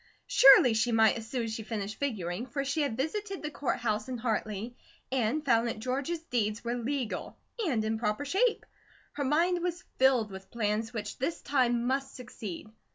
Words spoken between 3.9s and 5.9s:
in Hartley and found that